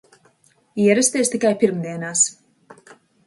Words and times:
Ierasties 0.85 1.29
tikai 1.35 1.53
pirmdienās! 1.65 2.25